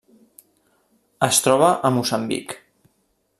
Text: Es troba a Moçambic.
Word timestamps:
Es 1.27 1.41
troba 1.49 1.69
a 1.91 1.93
Moçambic. 1.99 2.57